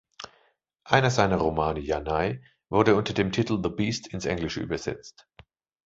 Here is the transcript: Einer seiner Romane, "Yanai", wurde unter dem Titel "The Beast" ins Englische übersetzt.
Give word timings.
Einer 0.83 1.11
seiner 1.11 1.35
Romane, 1.37 1.79
"Yanai", 1.79 2.41
wurde 2.71 2.95
unter 2.95 3.13
dem 3.13 3.31
Titel 3.31 3.61
"The 3.61 3.69
Beast" 3.69 4.07
ins 4.07 4.25
Englische 4.25 4.59
übersetzt. 4.59 5.27